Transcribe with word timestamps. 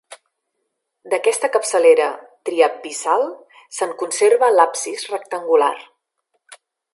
D'aquesta 1.13 1.49
capçalera 1.55 2.07
triabsidal 2.49 3.27
se'n 3.81 3.93
conserva 4.03 4.51
l'absis 4.57 5.05
rectangular. 5.13 5.71